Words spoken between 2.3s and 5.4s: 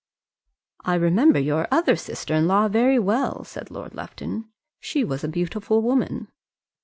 in law very well," said Lord Lufton. "She was a